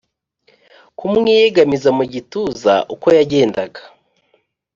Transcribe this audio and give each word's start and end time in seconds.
kumwiyegamiza 0.97 1.89
mugituza 1.97 2.73
uko 2.93 3.07
yagendaga 3.17 3.81